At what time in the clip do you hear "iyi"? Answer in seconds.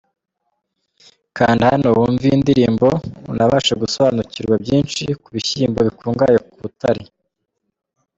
2.27-2.37